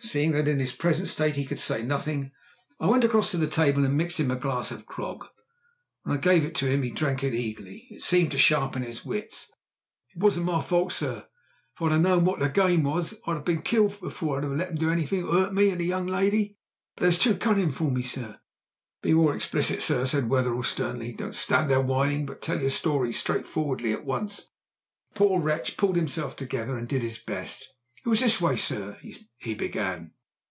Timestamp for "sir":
10.92-11.26, 18.02-18.38, 19.82-20.04, 28.56-28.98